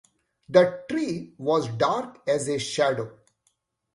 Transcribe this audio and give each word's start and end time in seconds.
The 0.49 0.83
tree 0.89 1.35
was 1.37 1.67
dark 1.77 2.27
as 2.27 2.47
a 2.47 2.57
shadow. 2.57 3.19